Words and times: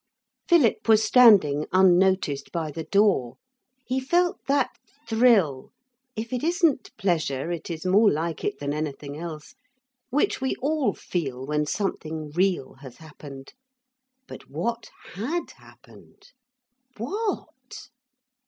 Philip 0.49 0.87
was 0.89 1.03
standing 1.03 1.67
unnoticed 1.71 2.51
by 2.51 2.71
the 2.71 2.85
door. 2.85 3.35
He 3.85 3.99
felt 3.99 4.39
that 4.47 4.71
thrill 5.07 5.69
if 6.15 6.33
it 6.33 6.43
isn't 6.43 6.89
pleasure 6.97 7.51
it 7.51 7.69
is 7.69 7.85
more 7.85 8.11
like 8.11 8.43
it 8.43 8.57
than 8.57 8.73
anything 8.73 9.15
else 9.15 9.53
which 10.09 10.41
we 10.41 10.55
all 10.55 10.95
feel 10.95 11.45
when 11.45 11.67
something 11.67 12.31
real 12.31 12.73
has 12.81 12.97
happened. 12.97 13.53
But 14.27 14.49
what 14.49 14.89
had 15.13 15.51
happened. 15.57 16.31
What? 16.97 17.89